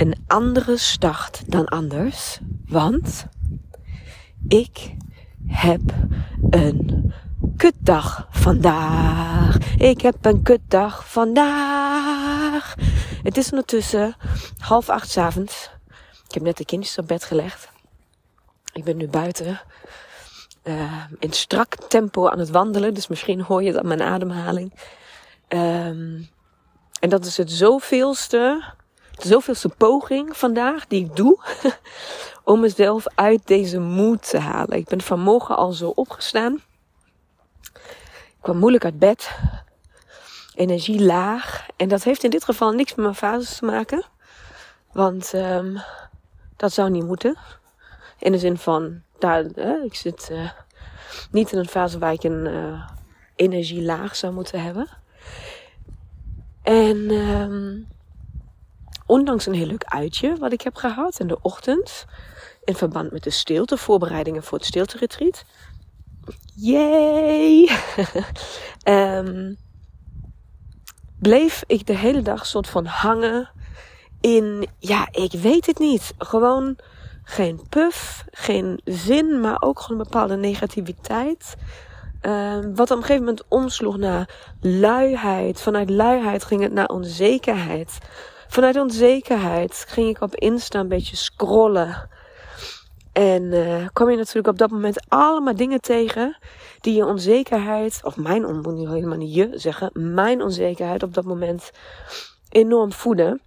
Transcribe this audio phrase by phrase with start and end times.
[0.00, 2.38] een andere start dan anders.
[2.66, 3.26] Want
[4.48, 4.94] ik
[5.46, 5.80] heb
[6.50, 7.12] een
[7.56, 9.56] kutdag vandaag.
[9.76, 12.74] Ik heb een kutdag vandaag.
[13.22, 14.16] Het is ondertussen
[14.58, 15.70] half acht avonds.
[16.26, 17.68] Ik heb net de kindjes op bed gelegd.
[18.72, 19.60] Ik ben nu buiten.
[20.64, 22.94] Uh, in strak tempo aan het wandelen.
[22.94, 24.72] Dus misschien hoor je het aan mijn ademhaling.
[25.48, 26.28] Um,
[27.00, 28.64] en dat is het zoveelste,
[29.28, 31.38] zoveelste poging vandaag die ik doe.
[32.44, 34.78] om mezelf uit deze moed te halen.
[34.78, 36.54] Ik ben vanmorgen al zo opgestaan.
[37.72, 39.30] Ik kwam moeilijk uit bed.
[40.54, 41.66] Energie laag.
[41.76, 44.04] En dat heeft in dit geval niks met mijn fases te maken.
[44.92, 45.80] Want um,
[46.56, 47.36] dat zou niet moeten.
[48.18, 49.44] In de zin van, daar,
[49.84, 50.50] ik zit uh,
[51.30, 52.88] niet in een fase waar ik een uh,
[53.34, 54.88] energie laag zou moeten hebben.
[56.62, 57.88] En um,
[59.10, 62.04] ondanks een heel leuk uitje wat ik heb gehad in de ochtend.
[62.64, 65.44] In verband met de stilte, voorbereidingen voor het stilte retreat.
[66.54, 67.70] Yay!
[68.84, 69.56] um,
[71.28, 73.50] bleef ik de hele dag soort van hangen
[74.20, 76.14] in, ja, ik weet het niet.
[76.18, 76.76] Gewoon
[77.22, 81.56] geen puff, geen zin, maar ook gewoon een bepaalde negativiteit.
[82.22, 84.28] Um, wat op een gegeven moment omsloeg naar
[84.60, 85.60] luiheid.
[85.60, 87.98] Vanuit luiheid ging het naar onzekerheid.
[88.50, 92.08] Vanuit onzekerheid ging ik op Insta een beetje scrollen.
[93.12, 96.38] En uh, kwam je natuurlijk op dat moment allemaal dingen tegen
[96.80, 101.70] die je onzekerheid, of mijn onzekerheid, helemaal niet je zeggen, mijn onzekerheid op dat moment
[102.48, 103.40] enorm voeden.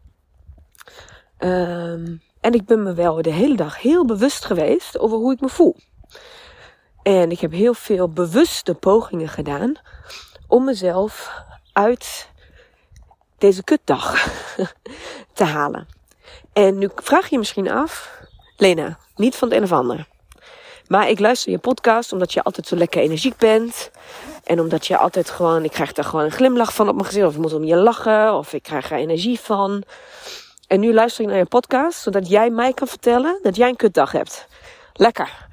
[1.40, 5.42] Um, en ik ben me wel de hele dag heel bewust geweest over hoe ik
[5.42, 5.76] me voel.
[7.02, 9.74] En ik heb heel veel bewuste pogingen gedaan
[10.48, 11.44] om mezelf
[11.74, 12.32] uit
[13.44, 14.28] deze kutdag
[15.34, 15.88] te halen.
[16.54, 18.12] En nu vraag je misschien af,
[18.58, 20.08] Lena, niet van het een of ander.
[20.88, 23.92] Maar ik luister je podcast omdat je altijd zo lekker energiek bent.
[24.44, 27.28] En omdat je altijd gewoon, ik krijg daar gewoon een glimlach van op mijn gezicht.
[27.28, 28.34] Of ik moet om je lachen.
[28.34, 29.84] Of ik krijg er energie van.
[30.68, 33.76] En nu luister ik naar je podcast, zodat jij mij kan vertellen dat jij een
[33.76, 34.48] kutdag hebt.
[34.94, 35.48] Lekker.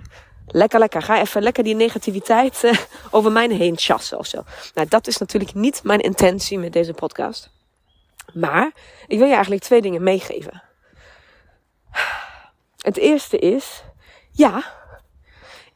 [0.46, 1.02] Lekker, lekker.
[1.02, 2.72] Ga even lekker die negativiteit uh,
[3.10, 4.42] over mij heen chassen of zo.
[4.74, 7.50] Nou, dat is natuurlijk niet mijn intentie met deze podcast.
[8.34, 8.70] Maar
[9.06, 10.62] ik wil je eigenlijk twee dingen meegeven.
[12.76, 13.82] Het eerste is,
[14.30, 14.64] ja,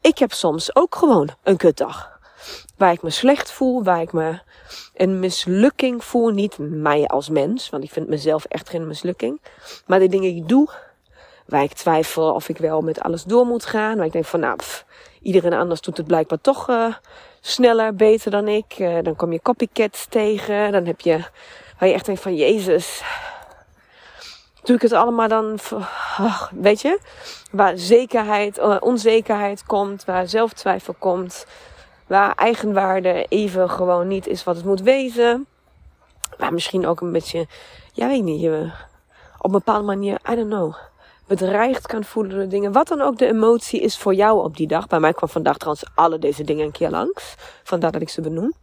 [0.01, 2.19] ik heb soms ook gewoon een kutdag.
[2.77, 4.39] Waar ik me slecht voel, waar ik me
[4.93, 6.29] een mislukking voel.
[6.29, 9.41] Niet mij als mens, want ik vind mezelf echt geen mislukking.
[9.85, 10.69] Maar de dingen die ik doe,
[11.45, 13.97] waar ik twijfel of ik wel met alles door moet gaan.
[13.97, 14.59] Waar ik denk van, nou,
[15.21, 16.93] iedereen anders doet het blijkbaar toch uh,
[17.41, 18.79] sneller, beter dan ik.
[18.79, 20.71] Uh, dan kom je copycats tegen.
[20.71, 21.23] Dan heb je,
[21.79, 23.03] waar je echt denkt van, jezus,
[24.63, 25.59] doe ik het allemaal dan,
[26.19, 26.99] oh, weet je?
[27.51, 31.45] Waar zekerheid, uh, onzekerheid komt, waar zelftwijfel komt.
[32.07, 35.47] Waar eigenwaarde even gewoon niet is wat het moet wezen.
[36.37, 37.47] Waar misschien ook een beetje,
[37.93, 38.49] ja weet niet,
[39.37, 40.75] op een bepaalde manier, I don't know
[41.27, 42.71] bedreigd kan voelen door dingen.
[42.71, 44.87] Wat dan ook de emotie is voor jou op die dag.
[44.87, 47.35] Bij mij kwam vandaag trouwens alle deze dingen een keer langs.
[47.63, 48.53] Vandaar dat ik ze benoem.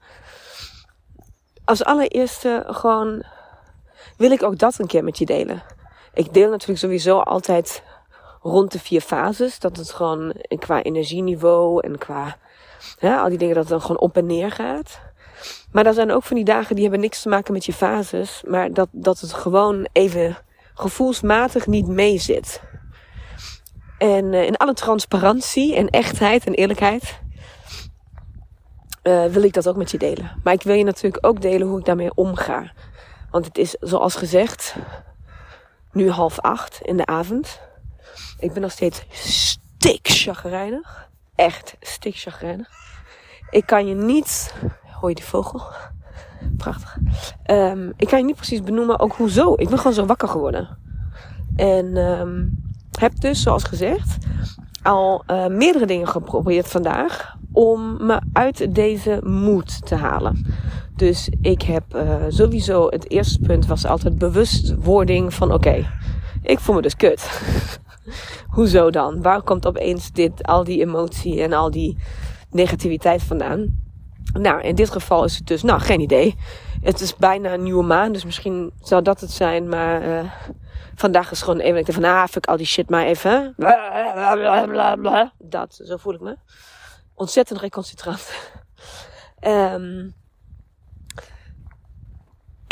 [1.72, 3.22] Als allereerste gewoon
[4.16, 5.62] wil ik ook dat een keer met je delen.
[6.14, 7.82] Ik deel natuurlijk sowieso altijd
[8.40, 9.58] rond de vier fases.
[9.58, 12.36] Dat het gewoon qua energieniveau en qua
[13.00, 15.00] al die dingen dat het dan gewoon op en neer gaat.
[15.70, 18.42] Maar er zijn ook van die dagen die hebben niks te maken met je fases.
[18.46, 20.36] Maar dat, dat het gewoon even
[20.74, 22.62] gevoelsmatig niet meezit.
[23.98, 27.21] En uh, in alle transparantie en echtheid en eerlijkheid
[29.02, 30.40] uh, wil ik dat ook met je delen.
[30.44, 32.72] Maar ik wil je natuurlijk ook delen hoe ik daarmee omga.
[33.30, 34.76] Want het is, zoals gezegd,
[35.92, 37.60] nu half acht in de avond.
[38.38, 41.10] Ik ben nog steeds stikchagrijnig.
[41.34, 42.68] Echt stikchagrijnig.
[43.50, 44.54] Ik kan je niet...
[45.00, 45.62] Hoor je die vogel?
[46.56, 46.98] Prachtig.
[47.42, 49.54] Ehm, ik kan je niet precies benoemen ook hoezo.
[49.56, 50.78] Ik ben gewoon zo wakker geworden.
[51.56, 52.44] En ehm,
[52.98, 54.16] heb dus, zoals gezegd,
[54.82, 60.46] al uh, meerdere dingen geprobeerd vandaag om me uit deze moed te halen.
[60.96, 65.86] Dus ik heb uh, sowieso, het eerste punt was altijd bewustwording van oké,
[66.42, 67.42] ik voel me dus kut.
[68.56, 69.22] Hoezo dan?
[69.22, 71.98] Waar komt opeens dit, al die emotie en al die
[72.50, 73.80] negativiteit vandaan?
[74.32, 76.34] Nou, in dit geval is het dus, nou, geen idee.
[76.82, 80.30] Het is bijna een nieuwe maan, dus misschien zou dat het zijn, maar uh,
[80.94, 83.54] vandaag is gewoon even, ik denk van, ah, fuck al die shit maar even.
[85.38, 86.36] Dat, zo voel ik me.
[87.22, 88.28] Ontzettend recalcitrant.
[89.40, 90.14] um,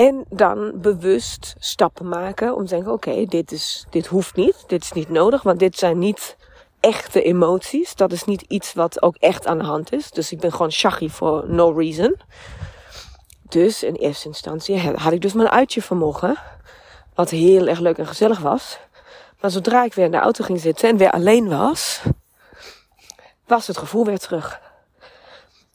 [0.06, 4.82] en dan bewust stappen maken om te denken: oké, dit, is, dit hoeft niet, dit
[4.82, 6.36] is niet nodig, want dit zijn niet
[6.80, 7.94] echte emoties.
[7.94, 10.10] Dat is niet iets wat ook echt aan de hand is.
[10.10, 12.16] Dus ik ben gewoon shaggy for no reason.
[13.48, 16.36] Dus in eerste instantie had ik dus mijn uitje vanmorgen.
[17.14, 18.78] Wat heel erg leuk en gezellig was.
[19.40, 22.02] Maar zodra ik weer in de auto ging zitten en weer alleen was,
[23.50, 24.60] was het gevoel weer terug.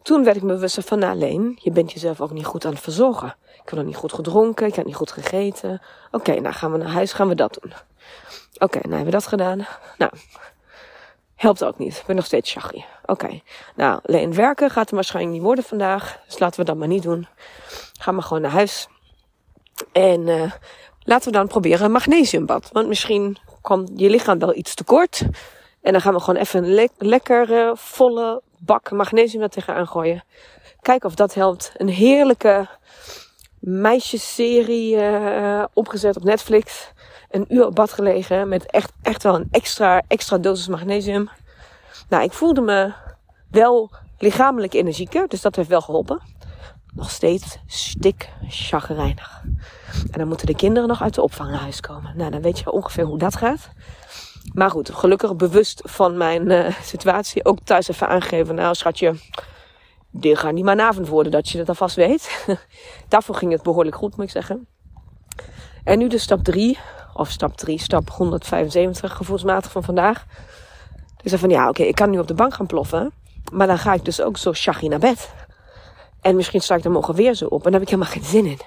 [0.02, 2.72] Toen werd ik me bewust van, nou alleen, je bent jezelf ook niet goed aan
[2.72, 3.36] het verzorgen.
[3.54, 5.82] Ik heb nog niet goed gedronken, ik heb niet goed gegeten.
[6.12, 7.74] Oké, nou gaan we naar huis, gaan we dat doen.
[8.58, 9.68] Oké, nou hebben we dat gedaan.
[9.98, 10.12] Nou,
[11.36, 11.98] helpt ook niet.
[11.98, 12.84] Ik ben nog steeds shaggy.
[13.06, 13.42] Oké,
[13.76, 16.20] nou, alleen werken gaat er waarschijnlijk niet worden vandaag.
[16.26, 17.28] Dus laten we dat maar niet doen.
[18.00, 18.88] Ga maar gewoon naar huis.
[19.92, 20.52] En uh,
[21.00, 22.70] laten we dan proberen een magnesiumbad.
[22.72, 25.22] Want misschien komt je lichaam wel iets tekort.
[25.86, 30.24] En dan gaan we gewoon even een le lekkere, volle bak magnesium er tegenaan gooien.
[30.82, 31.72] Kijken of dat helpt.
[31.78, 32.68] Een heerlijke
[33.60, 36.92] meisjesserie uh, opgezet op Netflix.
[37.30, 41.30] Een uur op bad gelegen met echt, echt wel een extra, extra dosis magnesium.
[42.10, 42.94] Nou, ik voelde me
[43.52, 46.22] wel lichamelijk energieker, dus dat heeft wel geholpen.
[46.94, 49.42] Nog steeds stik chagrijnig.
[50.12, 52.18] En dan moeten de kinderen nog uit de opvang naar huis komen.
[52.18, 53.70] Nou, dan weet je ongeveer hoe dat gaat.
[54.54, 57.46] Maar goed, gelukkig bewust van mijn uh, situatie.
[57.46, 58.56] Ook thuis even aangeven.
[58.56, 59.16] Nou, schatje,
[60.10, 62.46] dit gaat niet mijn avond worden, dat je dat alvast weet.
[63.08, 64.68] Daarvoor ging het behoorlijk goed, moet ik zeggen.
[65.84, 66.78] En nu de stap 3,
[67.14, 70.26] of stap 3, stap 175 gevoelsmatig van vandaag.
[71.24, 73.12] Dus van ja, oké, ik kan nu op de bank gaan ploffen.
[73.52, 75.34] Maar dan ga ik dus ook zo shaggy naar bed.
[76.22, 77.66] En misschien sta ik er morgen weer zo op.
[77.66, 78.60] En daar heb ik helemaal geen zin in.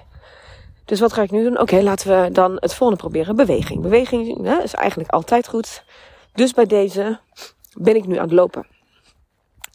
[0.89, 1.61] Dus wat ga ik nu doen?
[1.61, 3.37] Oké, laten we dan het volgende proberen.
[3.37, 3.83] Beweging.
[3.83, 5.85] Beweging hè, is eigenlijk altijd goed.
[6.35, 7.19] Dus bij deze
[7.73, 8.67] ben ik nu aan het lopen.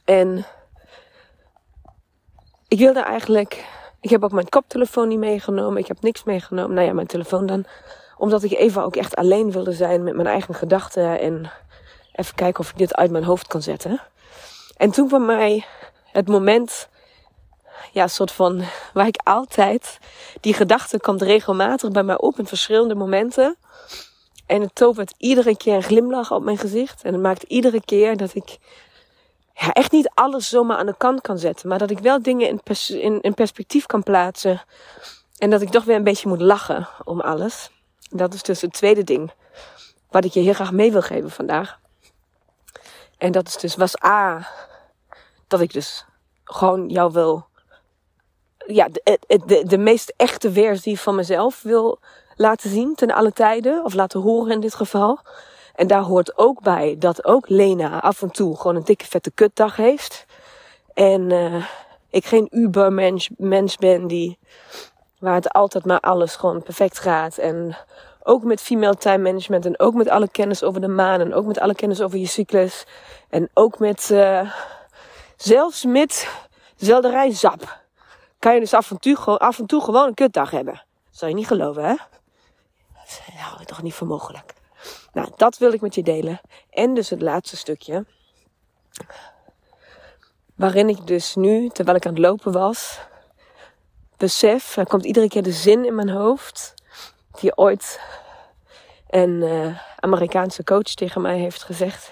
[0.06, 0.46] En
[2.68, 3.66] ik wilde eigenlijk.
[4.02, 5.82] Ik heb ook mijn koptelefoon niet meegenomen.
[5.82, 6.76] Ik heb niks meegenomen.
[6.76, 7.66] Nou ja, mijn telefoon dan.
[8.18, 11.20] Omdat ik even ook echt alleen wilde zijn met mijn eigen gedachten.
[11.20, 11.52] En
[12.12, 14.02] even kijken of ik dit uit mijn hoofd kan zetten.
[14.78, 15.66] En toen kwam mij
[16.12, 16.90] het moment.
[17.92, 18.64] Ja, soort van.
[18.94, 20.00] Waar ik altijd.
[20.42, 23.58] Die gedachte komt regelmatig bij mij op in verschillende momenten.
[24.46, 27.04] En het tovert iedere keer een glimlach op mijn gezicht.
[27.04, 28.58] En het maakt iedere keer dat ik
[29.54, 31.70] ja, echt niet alles zomaar aan de kant kan zetten.
[31.70, 34.62] Maar dat ik wel dingen in, in, in perspectief kan plaatsen.
[35.38, 37.72] En dat ik toch weer een beetje moet lachen om alles.
[38.10, 39.32] Dat is dus het tweede ding.
[40.10, 41.80] Wat ik je heel graag mee wil geven vandaag.
[43.18, 44.48] En dat is dus, was A.
[45.48, 46.06] Dat ik dus
[46.44, 47.46] gewoon jou wil.
[48.68, 52.00] Ja, de, de, de meest echte versie van mezelf wil
[52.36, 53.84] laten zien ten alle tijden.
[53.84, 55.20] Of laten horen in dit geval.
[55.76, 59.32] En daar hoort ook bij dat ook Lena af en toe gewoon een dikke vette
[59.32, 60.26] kutdag heeft.
[60.94, 61.66] En uh,
[62.10, 64.38] ik geen ubermens mens ben die,
[65.20, 67.38] waar het altijd maar alles gewoon perfect gaat.
[67.38, 67.78] En
[68.24, 71.46] ook met female time management en ook met alle kennis over de maan en ook
[71.46, 72.86] met alle kennis over je cyclus.
[73.30, 74.54] En ook met, uh,
[75.36, 76.30] zelfs met
[76.76, 77.82] zelderijzap.
[78.44, 80.84] Kan je dus af en, toe, af en toe gewoon een kutdag hebben.
[81.10, 81.96] Zou je niet geloven, hè?
[82.94, 84.54] Dat hou toch niet voor mogelijk.
[85.14, 86.42] Nou, dat wil ik met je delen.
[86.70, 88.06] En dus het laatste stukje.
[90.56, 93.00] Waarin ik dus nu, terwijl ik aan het lopen was,
[94.18, 96.74] besef, er komt iedere keer de zin in mijn hoofd,
[97.40, 98.00] die ooit
[99.10, 102.12] een uh, Amerikaanse coach tegen mij heeft gezegd,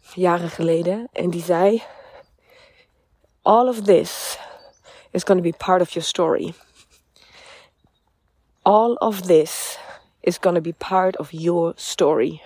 [0.00, 1.08] jaren geleden.
[1.12, 1.82] En die zei,
[3.42, 4.38] all of this
[5.10, 6.54] is going to be part of your story.
[8.62, 9.78] All of this
[10.20, 12.42] is gonna be part of your story.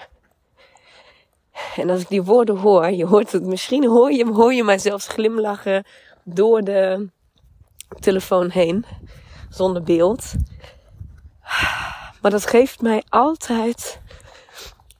[1.76, 4.78] En als ik die woorden hoor, je hoort het, misschien hoor je, hoor je mij
[4.78, 5.84] zelfs glimlachen
[6.22, 7.08] door de
[8.00, 8.84] telefoon heen,
[9.50, 10.32] zonder beeld.
[12.20, 14.00] Maar dat geeft mij altijd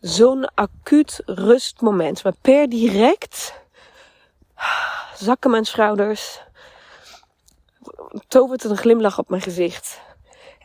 [0.00, 2.24] zo'n acuut rustmoment.
[2.24, 3.54] Maar per direct
[5.14, 6.40] zakken mijn schouders,
[8.28, 10.00] tovert een glimlach op mijn gezicht.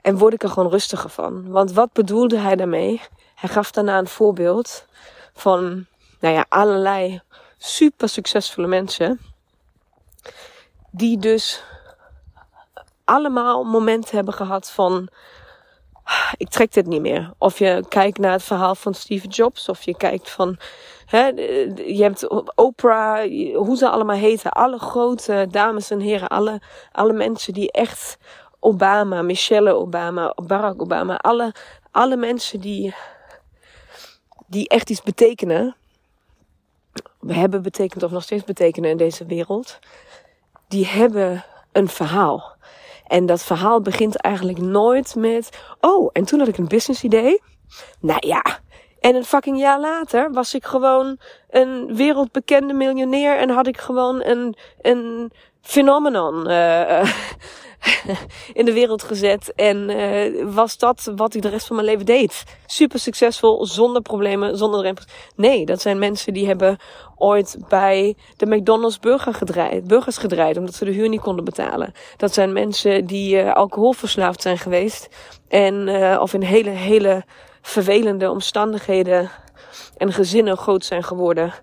[0.02, 1.50] En word ik er gewoon rustiger van.
[1.50, 3.02] Want wat bedoelde hij daarmee?
[3.36, 4.86] Hij gaf daarna een voorbeeld
[5.34, 5.86] van,
[6.20, 7.22] nou ja, allerlei
[7.58, 9.20] super succesvolle mensen.
[10.92, 11.64] Die dus
[13.04, 15.10] allemaal momenten hebben gehad van,
[16.38, 17.34] ik trek dit niet meer.
[17.38, 20.58] Of je kijkt naar het verhaal van Steve Jobs, of je kijkt van,
[21.06, 21.26] hè,
[21.76, 26.62] je hebt Oprah, hoe ze allemaal heten, alle grote dames en heren, alle,
[26.92, 28.18] alle mensen die echt
[28.60, 31.54] Obama, Michelle Obama, Barack Obama, alle,
[31.92, 32.96] alle mensen die,
[34.48, 35.76] die echt iets betekenen,
[37.28, 39.80] hebben betekend of nog steeds betekenen in deze wereld,
[40.68, 42.56] die hebben een verhaal.
[43.08, 45.50] En dat verhaal begint eigenlijk nooit met,
[45.80, 47.42] oh, en toen had ik een business idee.
[48.00, 48.44] Nou ja,
[49.00, 54.24] en een fucking jaar later was ik gewoon een wereldbekende miljonair en had ik gewoon
[54.24, 57.12] een, een phenomenon uh,
[58.54, 59.54] in de wereld gezet.
[59.56, 62.44] En uh, was dat wat ik de rest van mijn leven deed.
[62.66, 65.08] Super succesvol, zonder problemen, zonder drempels.
[65.36, 66.78] Nee, dat zijn mensen die hebben
[67.16, 71.94] ooit bij de McDonald's burger gedraaid, burgers gedraaid, omdat ze de huur niet konden betalen.
[72.18, 75.10] Dat zijn mensen die uh, alcoholverslaafd zijn geweest.
[75.48, 77.24] En, uh, of in hele, hele
[77.62, 79.32] vervelende omstandigheden
[79.98, 81.54] en gezinnen groot zijn geworden.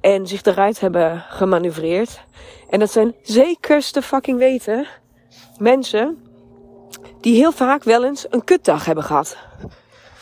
[0.00, 2.20] En zich eruit hebben gemanoeuvreerd.
[2.70, 4.86] En dat zijn zekerste fucking weten
[5.60, 6.18] mensen
[7.20, 9.36] die heel vaak wel eens een kutdag hebben gehad.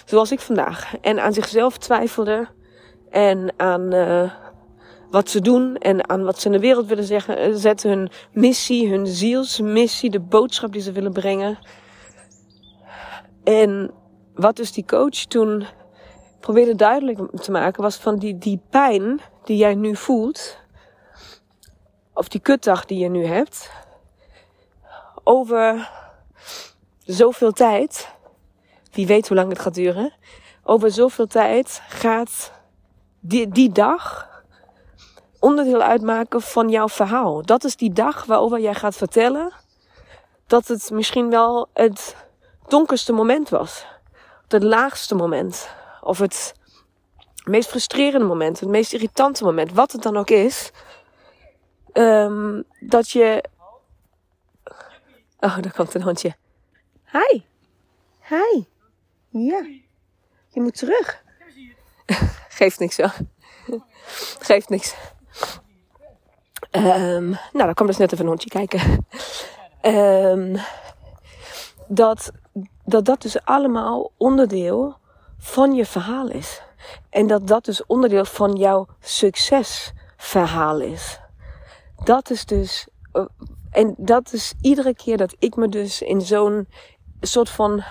[0.04, 0.96] Zoals ik vandaag.
[1.00, 2.48] En aan zichzelf twijfelden.
[3.10, 4.32] En aan uh,
[5.10, 5.76] wat ze doen.
[5.76, 7.90] En aan wat ze in de wereld willen zeggen, zetten.
[7.90, 10.10] Hun missie, hun zielsmissie.
[10.10, 11.58] De boodschap die ze willen brengen.
[13.44, 13.90] En
[14.34, 15.66] wat dus die coach toen
[16.40, 20.58] probeerde duidelijk te maken was van die, die pijn die jij nu voelt.
[22.14, 23.70] Of die kutdag die je nu hebt
[25.28, 25.90] over
[27.04, 28.08] zoveel tijd,
[28.92, 30.12] wie weet hoe lang het gaat duren,
[30.62, 32.52] over zoveel tijd gaat
[33.20, 34.28] die, die dag
[35.38, 37.42] onderdeel uitmaken van jouw verhaal.
[37.42, 39.52] Dat is die dag waarover jij gaat vertellen
[40.46, 42.16] dat het misschien wel het
[42.68, 43.86] donkerste moment was.
[44.48, 45.70] Het laagste moment.
[46.00, 46.54] Of het
[47.44, 48.60] meest frustrerende moment.
[48.60, 49.72] Het meest irritante moment.
[49.72, 50.70] Wat het dan ook is.
[51.92, 53.44] Um, dat je
[55.40, 56.36] Oh, daar komt een hondje.
[57.12, 57.42] Hi.
[58.28, 58.64] Hi.
[59.28, 59.66] Ja.
[60.48, 61.22] Je moet terug.
[62.58, 63.06] Geeft niks zo.
[64.38, 64.94] Geeft niks.
[66.70, 69.06] Um, nou, dan kwam dus net even een hondje kijken.
[69.82, 70.60] Um,
[71.86, 72.32] dat,
[72.84, 74.96] dat dat dus allemaal onderdeel
[75.38, 76.62] van je verhaal is.
[77.10, 81.20] En dat dat dus onderdeel van jouw succesverhaal is.
[82.04, 83.24] Dat is dus uh,
[83.78, 86.68] en dat is iedere keer dat ik me dus in zo'n
[87.20, 87.82] soort van,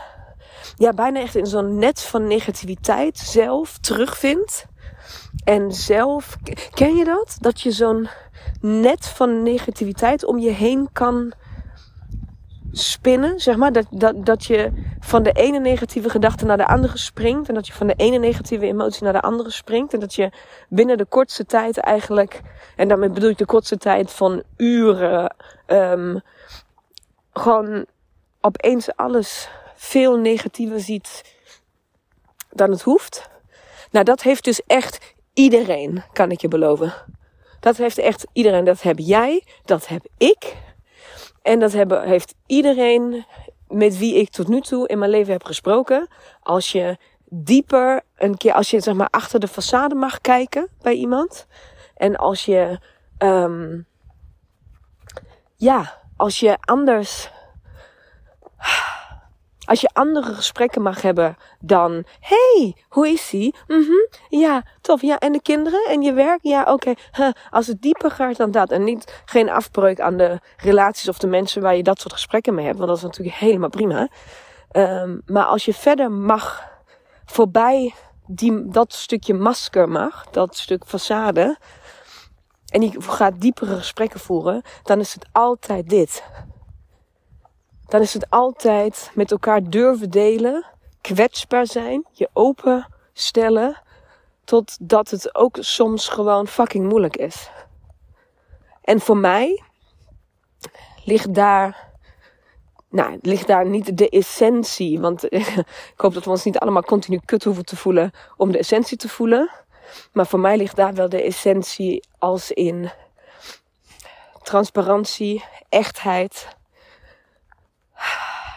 [0.75, 4.65] ja, bijna echt in zo'n net van negativiteit zelf terugvind.
[5.43, 6.37] En zelf,
[6.73, 7.37] ken je dat?
[7.39, 8.07] Dat je zo'n
[8.61, 11.33] net van negativiteit om je heen kan
[12.71, 13.71] spinnen, zeg maar.
[13.71, 17.49] Dat, dat, dat je van de ene negatieve gedachte naar de andere springt.
[17.49, 19.93] En dat je van de ene negatieve emotie naar de andere springt.
[19.93, 20.31] En dat je
[20.69, 22.41] binnen de kortste tijd eigenlijk,
[22.75, 25.35] en daarmee bedoel ik de kortste tijd van uren,
[25.67, 26.21] um,
[27.33, 27.85] gewoon
[28.41, 31.35] opeens alles veel negatiever ziet
[32.49, 33.29] dan het hoeft.
[33.91, 36.93] Nou, dat heeft dus echt iedereen, kan ik je beloven.
[37.59, 38.63] Dat heeft echt iedereen.
[38.63, 40.55] Dat heb jij, dat heb ik.
[41.41, 43.25] En dat hebben, heeft iedereen
[43.67, 46.07] met wie ik tot nu toe in mijn leven heb gesproken.
[46.41, 50.93] Als je dieper een keer, als je zeg maar achter de façade mag kijken bij
[50.93, 51.47] iemand.
[51.95, 52.79] En als je,
[53.17, 53.85] um,
[55.55, 57.29] ja, als je anders
[59.67, 63.55] als je andere gesprekken mag hebben dan, hey, hoe is ie?
[63.67, 65.01] Mhm, ja, tof.
[65.01, 66.39] Ja, en de kinderen en je werk?
[66.41, 66.93] Ja, oké.
[67.49, 71.27] Als het dieper gaat dan dat en niet geen afbreuk aan de relaties of de
[71.27, 74.09] mensen waar je dat soort gesprekken mee hebt, want dat is natuurlijk helemaal prima.
[74.71, 76.69] Um, maar als je verder mag,
[77.25, 77.93] voorbij
[78.27, 81.55] die, dat stukje masker mag, dat stuk façade,
[82.67, 86.23] en je gaat diepere gesprekken voeren, dan is het altijd dit
[87.87, 90.65] dan is het altijd met elkaar durven delen,
[91.01, 93.81] kwetsbaar zijn, je open stellen,
[94.43, 97.49] totdat het ook soms gewoon fucking moeilijk is.
[98.81, 99.63] En voor mij
[101.05, 101.89] ligt daar,
[102.89, 104.99] nou, ligt daar niet de essentie.
[104.99, 105.23] Want
[105.93, 108.97] ik hoop dat we ons niet allemaal continu kut hoeven te voelen om de essentie
[108.97, 109.49] te voelen.
[110.13, 112.91] Maar voor mij ligt daar wel de essentie als in
[114.43, 116.56] transparantie, echtheid,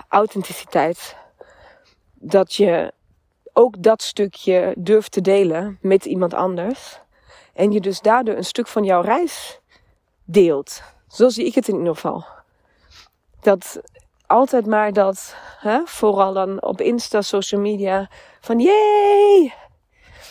[0.08, 1.16] authenticiteit.
[2.14, 2.92] Dat je
[3.52, 7.00] ook dat stukje durft te delen met iemand anders.
[7.54, 9.60] En je dus daardoor een stuk van jouw reis
[10.24, 10.82] deelt.
[11.08, 12.24] Zo zie ik het in ieder geval.
[13.40, 13.80] Dat
[14.26, 19.54] altijd maar dat, hè, vooral dan op Insta, social media, van jee,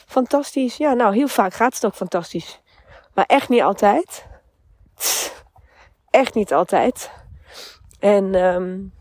[0.05, 0.77] fantastisch.
[0.77, 2.61] Ja, nou, heel vaak gaat het ook fantastisch.
[3.13, 4.25] Maar echt niet altijd.
[6.09, 7.11] Echt niet altijd.
[7.99, 8.93] En, um,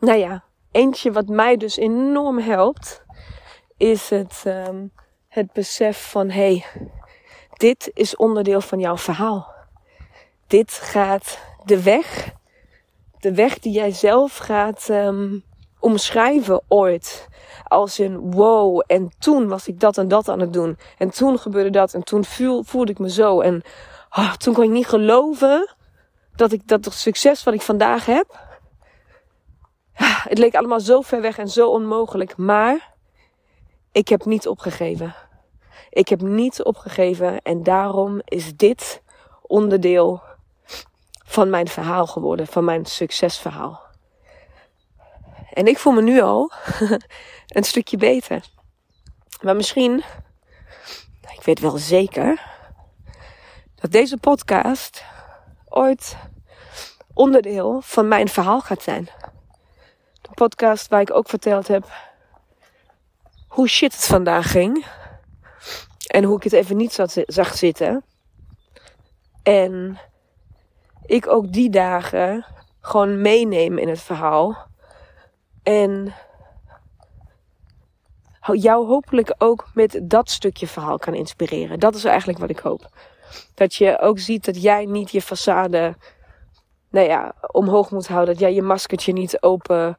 [0.00, 3.02] nou ja, eentje wat mij dus enorm helpt,
[3.76, 4.92] is het, um,
[5.28, 6.64] het besef van, hey,
[7.52, 9.54] dit is onderdeel van jouw verhaal.
[10.46, 12.32] Dit gaat de weg,
[13.18, 15.44] de weg die jij zelf gaat um,
[15.78, 17.28] omschrijven ooit.
[17.64, 20.78] Als een wow, en toen was ik dat en dat aan het doen.
[20.98, 22.24] En toen gebeurde dat en toen
[22.64, 23.40] voelde ik me zo.
[23.40, 23.62] En
[24.10, 25.74] oh, toen kon ik niet geloven
[26.36, 28.48] dat ik dat succes wat ik vandaag heb.
[30.28, 32.36] Het leek allemaal zo ver weg en zo onmogelijk.
[32.36, 32.94] Maar
[33.92, 35.14] ik heb niet opgegeven.
[35.90, 39.02] Ik heb niet opgegeven en daarom is dit
[39.42, 40.22] onderdeel
[41.24, 43.80] van mijn verhaal geworden, van mijn succesverhaal.
[45.52, 46.52] En ik voel me nu al
[47.48, 48.44] een stukje beter.
[49.42, 50.04] Maar misschien,
[51.32, 52.42] ik weet wel zeker,
[53.74, 55.04] dat deze podcast
[55.68, 56.16] ooit
[57.14, 59.08] onderdeel van mijn verhaal gaat zijn.
[60.34, 61.84] Podcast waar ik ook verteld heb
[63.48, 64.86] hoe shit het vandaag ging.
[66.06, 68.04] En hoe ik het even niet zat, zag zitten.
[69.42, 69.98] En
[71.06, 72.46] ik ook die dagen
[72.80, 74.66] gewoon meeneem in het verhaal.
[75.62, 76.14] En
[78.52, 81.80] jou hopelijk ook met dat stukje verhaal kan inspireren.
[81.80, 82.88] Dat is eigenlijk wat ik hoop.
[83.54, 85.98] Dat je ook ziet dat jij niet je façade
[86.90, 88.34] nou ja, omhoog moet houden.
[88.34, 89.96] Dat jij je maskertje niet open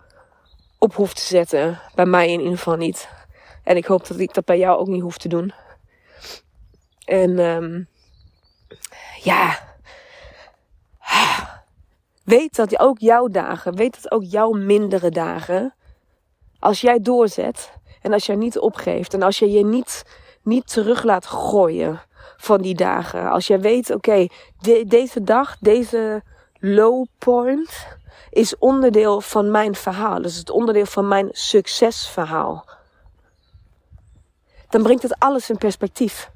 [0.81, 1.79] op hoeft te zetten.
[1.95, 3.09] Bij mij in ieder geval niet.
[3.63, 5.53] En ik hoop dat ik dat bij jou ook niet hoef te doen.
[7.05, 7.87] En um,
[9.21, 9.59] ja.
[12.23, 15.75] Weet dat ook jouw dagen, weet dat ook jouw mindere dagen,
[16.59, 20.03] als jij doorzet en als jij niet opgeeft en als je je niet,
[20.43, 22.01] niet terug laat gooien
[22.37, 23.29] van die dagen.
[23.29, 24.27] Als jij weet, oké,
[24.87, 26.23] deze dag, deze
[26.59, 27.87] low point
[28.29, 30.21] is onderdeel van mijn verhaal.
[30.21, 32.65] Dus het onderdeel van mijn succesverhaal.
[34.69, 36.29] Dan brengt het alles in perspectief.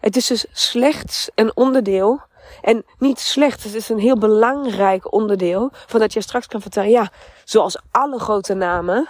[0.00, 2.20] Het is dus slechts een onderdeel.
[2.60, 5.70] En niet slecht, het is een heel belangrijk onderdeel.
[5.72, 7.10] Van dat je straks kan vertellen, ja,
[7.44, 9.08] zoals alle grote namen.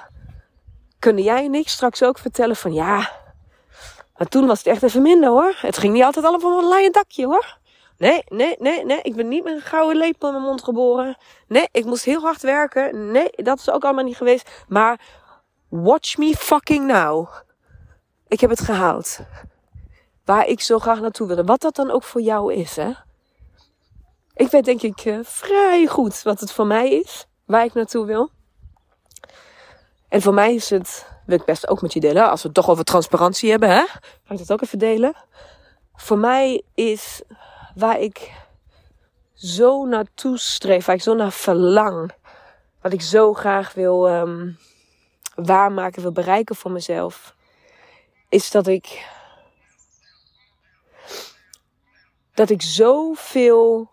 [0.98, 3.10] Kunnen jij en ik straks ook vertellen van ja.
[4.16, 5.54] Maar toen was het echt even minder hoor.
[5.56, 7.58] Het ging niet altijd allemaal van een laaien dakje hoor.
[8.04, 9.02] Nee, nee, nee, nee.
[9.02, 11.16] Ik ben niet met een gouden lepel in mijn mond geboren.
[11.48, 13.10] Nee, ik moest heel hard werken.
[13.10, 14.64] Nee, dat is ook allemaal niet geweest.
[14.68, 15.00] Maar
[15.68, 17.28] watch me fucking now.
[18.28, 19.18] Ik heb het gehaald
[20.24, 21.44] waar ik zo graag naartoe wilde.
[21.44, 22.92] Wat dat dan ook voor jou is, hè.
[24.34, 28.06] Ik weet denk ik uh, vrij goed wat het voor mij is, waar ik naartoe
[28.06, 28.30] wil.
[30.08, 32.56] En voor mij is het, wil ik best ook met je delen, als we het
[32.56, 33.84] toch over transparantie hebben, hè.
[34.26, 35.14] Kan ik dat ook even delen?
[35.94, 37.22] Voor mij is
[37.74, 38.32] waar ik
[39.34, 42.12] zo naartoe streef, waar ik zo naar verlang,
[42.80, 44.58] wat ik zo graag wil um,
[45.34, 47.34] waarmaken, wil bereiken voor mezelf,
[48.28, 49.12] is dat ik
[52.34, 53.90] dat ik zoveel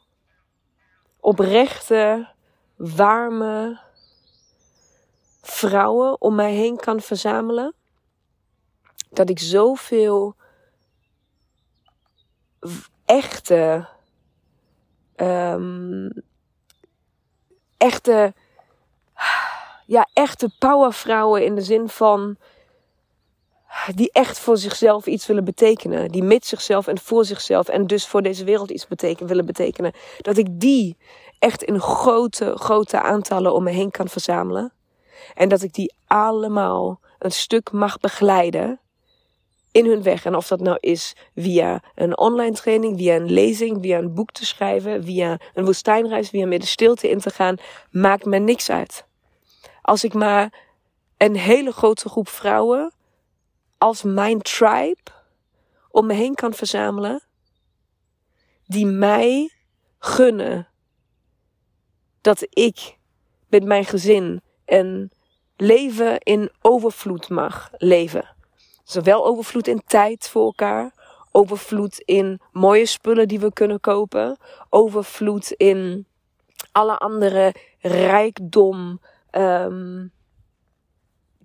[1.19, 2.29] oprechte,
[2.75, 3.79] warme
[5.41, 7.75] vrouwen om mij heen kan verzamelen.
[9.09, 10.35] Dat ik zoveel
[13.11, 13.87] echte,
[15.15, 16.11] um,
[17.77, 18.33] echte,
[19.85, 22.37] ja, echte powervrouwen in de zin van
[23.95, 26.11] die echt voor zichzelf iets willen betekenen.
[26.11, 29.93] Die met zichzelf en voor zichzelf en dus voor deze wereld iets betekenen, willen betekenen.
[30.21, 30.97] Dat ik die
[31.39, 34.73] echt in grote, grote aantallen om me heen kan verzamelen.
[35.33, 38.80] En dat ik die allemaal een stuk mag begeleiden
[39.71, 40.25] in hun weg.
[40.25, 44.31] En of dat nou is via een online training, via een lezing, via een boek
[44.31, 47.55] te schrijven, via een woestijnreis, via met de stilte in te gaan,
[47.91, 49.05] maakt me niks uit.
[49.81, 50.53] Als ik maar
[51.17, 52.93] een hele grote groep vrouwen
[53.77, 55.11] als mijn tribe
[55.89, 57.23] om me heen kan verzamelen,
[58.65, 59.51] die mij
[59.99, 60.67] gunnen
[62.21, 62.97] dat ik
[63.47, 65.11] met mijn gezin en
[65.55, 68.35] leven in overvloed mag leven.
[68.91, 70.93] Zowel overvloed in tijd voor elkaar,
[71.31, 74.37] overvloed in mooie spullen die we kunnen kopen,
[74.69, 76.05] overvloed in
[76.71, 79.01] alle andere rijkdom
[79.31, 80.11] um,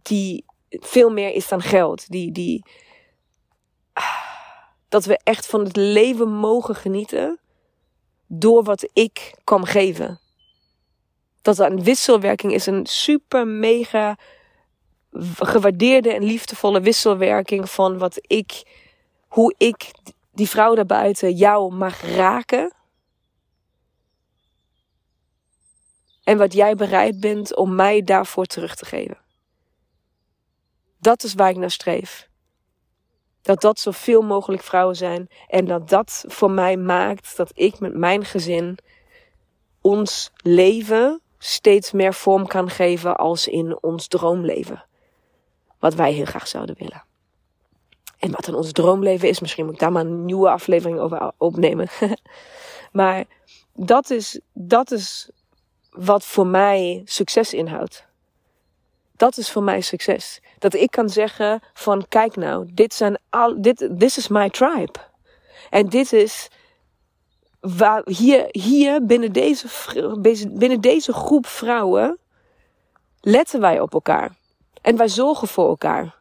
[0.03, 2.09] die veel meer is dan geld.
[2.09, 2.65] Die, die,
[4.89, 7.41] dat we echt van het leven mogen genieten
[8.27, 10.21] door wat ik kan geven.
[11.43, 14.19] Dat er een wisselwerking is, een super mega
[15.39, 18.63] gewaardeerde en liefdevolle wisselwerking van wat ik,
[19.29, 19.91] hoe ik
[20.33, 22.75] die vrouw daarbuiten jou mag raken.
[26.25, 29.19] En wat jij bereid bent om mij daarvoor terug te geven.
[30.99, 32.29] Dat is waar ik naar streef.
[33.43, 35.29] Dat dat zoveel mogelijk vrouwen zijn.
[35.49, 38.79] En dat dat voor mij maakt dat ik met mijn gezin
[39.81, 44.85] ons leven steeds meer vorm kan geven als in ons droomleven.
[45.79, 47.05] Wat wij heel graag zouden willen.
[48.19, 51.33] En wat dan ons droomleven is, misschien moet ik daar maar een nieuwe aflevering over
[51.37, 51.89] opnemen.
[52.93, 53.25] maar
[53.75, 55.31] dat is, dat is
[55.91, 58.07] wat voor mij succes inhoudt.
[59.17, 60.41] Dat is voor mij succes.
[60.59, 64.99] Dat ik kan zeggen van kijk nou, dit zijn al, dit, this is my tribe.
[65.71, 66.49] En dit is
[67.61, 69.67] waar, hier, hier binnen deze,
[70.53, 72.19] binnen deze groep vrouwen
[73.21, 74.37] letten wij op elkaar.
[74.87, 76.15] En wij zorgen voor elkaar.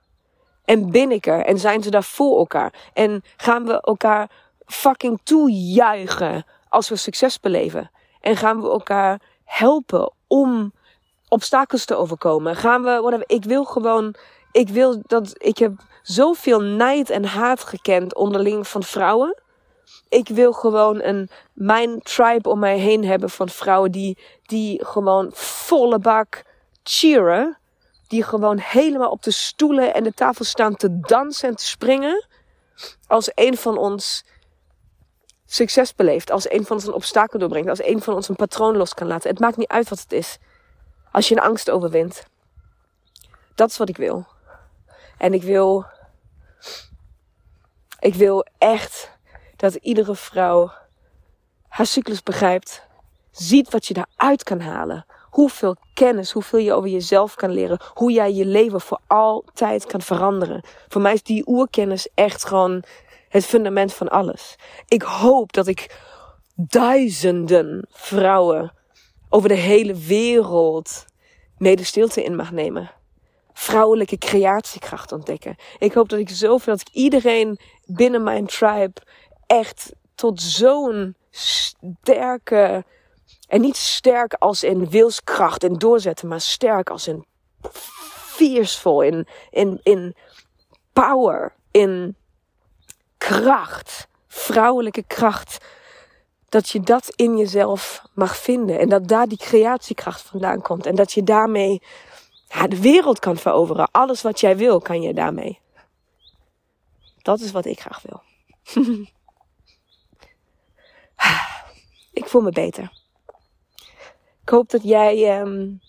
[0.64, 1.46] En ben ik er.
[1.46, 2.74] En zijn ze daar voor elkaar.
[2.94, 4.30] En gaan we elkaar
[4.66, 7.92] fucking toejuichen als we succes beleven.
[8.22, 10.74] En gaan we elkaar helpen om
[11.28, 12.56] obstakels te overkomen.
[12.56, 13.24] Gaan we, whatever.
[13.28, 14.16] Ik wil gewoon,
[14.52, 19.42] ik wil dat, ik heb zoveel nijd en haat gekend onderling van vrouwen.
[20.10, 25.30] Ik wil gewoon een, mijn tribe om mij heen hebben van vrouwen die, die gewoon
[25.34, 26.44] volle bak
[26.84, 27.58] cheeren.
[28.08, 32.28] Die gewoon helemaal op de stoelen en de tafel staan te dansen en te springen.
[33.08, 34.26] Als een van ons
[35.46, 36.32] succes beleeft.
[36.32, 37.70] Als een van ons een obstakel doorbrengt.
[37.70, 39.30] Als een van ons een patroon los kan laten.
[39.30, 40.38] Het maakt niet uit wat het is.
[41.12, 42.24] Als je een angst overwint.
[43.56, 44.26] Dat is wat ik wil.
[45.18, 45.86] En ik wil.
[48.00, 49.12] Ik wil echt
[49.56, 50.72] dat iedere vrouw
[51.68, 52.84] haar cyclus begrijpt.
[53.32, 55.06] Ziet wat je daaruit kan halen.
[55.36, 57.80] Hoeveel kennis, hoeveel je over jezelf kan leren.
[57.94, 60.64] Hoe jij je leven voor altijd kan veranderen.
[60.88, 62.84] Voor mij is die oerkennis echt gewoon
[63.30, 64.56] het fundament van alles.
[64.88, 66.00] Ik hoop dat ik
[66.56, 68.74] duizenden vrouwen
[69.30, 71.06] over de hele wereld
[71.58, 72.92] mee de stilte in mag nemen.
[73.54, 75.56] Vrouwelijke creatiekracht ontdekken.
[75.78, 79.02] Ik hoop dat ik zoveel, dat ik iedereen binnen mijn tribe
[79.46, 82.86] echt tot zo'n sterke,
[83.48, 87.26] en niet sterk als in wilskracht en doorzetten, maar sterk als in
[88.36, 90.16] fiercevol, in, in, in
[90.94, 92.16] power, in
[93.18, 95.66] kracht, vrouwelijke kracht,
[96.50, 98.80] dat je dat in jezelf mag vinden.
[98.80, 100.86] En dat daar die creatiekracht vandaan komt.
[100.86, 101.82] En dat je daarmee
[102.48, 103.92] ja, de wereld kan veroveren.
[103.92, 105.60] Alles wat jij wil, kan je daarmee.
[107.22, 108.22] Dat is wat ik graag wil.
[112.20, 113.04] ik voel me beter.
[114.46, 115.82] Ik hoop dat jij um,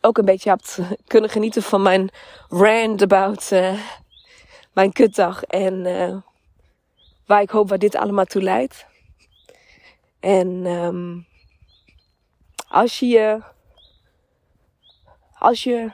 [0.00, 0.78] ook een beetje hebt
[1.12, 2.10] kunnen genieten van mijn
[2.48, 3.80] rant about uh,
[4.72, 5.44] mijn kutdag.
[5.44, 6.16] En uh,
[7.26, 8.86] waar ik hoop waar dit allemaal toe leidt.
[10.20, 11.26] En um,
[12.68, 13.42] als je
[15.38, 15.92] als je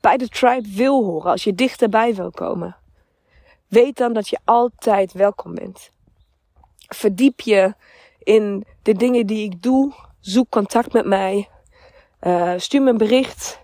[0.00, 2.76] bij de tribe wil horen, als je dichterbij wil komen,
[3.68, 5.90] weet dan dat je altijd welkom bent.
[6.88, 7.74] Verdiep je
[8.18, 10.10] in de dingen die ik doe.
[10.22, 11.48] Zoek contact met mij.
[12.20, 13.60] Uh, stuur me een bericht.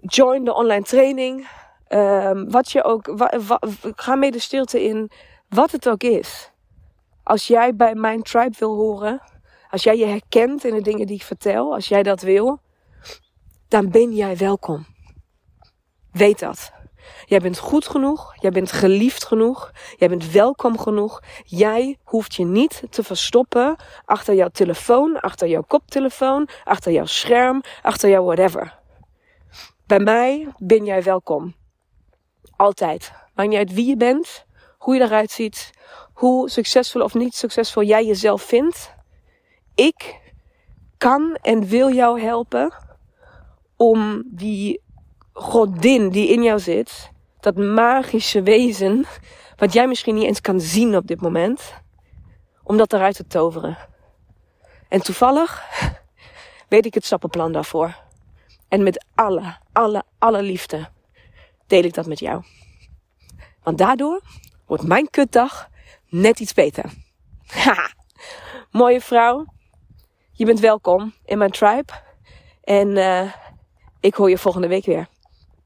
[0.00, 1.48] Join de online training.
[1.88, 3.30] Um, wat je ook,
[3.96, 5.10] ga mee de stilte in.
[5.48, 6.50] Wat het ook is.
[7.22, 9.22] Als jij bij mijn tribe wil horen,
[9.70, 12.60] als jij je herkent in de dingen die ik vertel, als jij dat wil,
[13.68, 14.86] dan ben jij welkom.
[16.12, 16.72] Weet dat.
[17.24, 21.22] Jij bent goed genoeg, jij bent geliefd genoeg, jij bent welkom genoeg.
[21.44, 27.62] Jij hoeft je niet te verstoppen achter jouw telefoon, achter jouw koptelefoon, achter jouw scherm,
[27.82, 28.78] achter jouw whatever.
[29.86, 31.54] Bij mij ben jij welkom.
[32.56, 33.12] Altijd.
[33.34, 34.44] Maakt niet uit wie je bent,
[34.78, 35.70] hoe je eruit ziet,
[36.12, 38.94] hoe succesvol of niet succesvol jij jezelf vindt.
[39.74, 40.20] Ik
[40.98, 42.72] kan en wil jou helpen
[43.76, 44.83] om die
[45.34, 49.06] godin die in jou zit, dat magische wezen,
[49.56, 51.74] wat jij misschien niet eens kan zien op dit moment,
[52.62, 53.76] om dat eruit te toveren.
[54.88, 55.62] En toevallig
[56.68, 57.96] weet ik het stappenplan daarvoor.
[58.68, 60.88] En met alle, alle, alle liefde
[61.66, 62.42] deel ik dat met jou.
[63.62, 64.20] Want daardoor
[64.66, 65.68] wordt mijn kutdag
[66.08, 66.84] net iets beter.
[67.46, 67.92] Haha,
[68.70, 69.46] mooie vrouw.
[70.32, 71.92] Je bent welkom in mijn tribe.
[72.62, 73.32] En uh,
[74.00, 75.08] ik hoor je volgende week weer.